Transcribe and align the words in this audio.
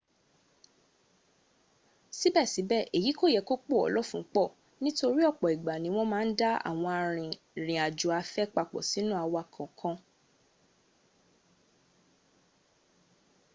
síbẹ̀síbẹ̀ 2.19 2.87
èyí 2.97 3.11
kò 3.19 3.25
yẹ 3.35 3.41
kó 3.47 3.55
pò 3.67 3.75
ọ́ 3.85 3.91
lọ́fun 3.95 4.23
pọ̀ 4.33 4.53
nítorí 4.83 5.23
ọ̀pọ̀ 5.31 5.51
ìgbà 5.55 5.73
ní 5.83 5.87
wọ́n 5.95 6.09
má 6.13 6.19
ń 6.27 6.29
da 6.39 6.49
àwọn 6.69 6.91
arìnrìn 7.01 7.81
àjò 7.87 8.07
afẹ́ 8.21 8.51
papọ̀ 8.55 8.81
sínú 8.89 9.13
àwọn 9.23 9.41
ọkọ̀ 9.65 9.93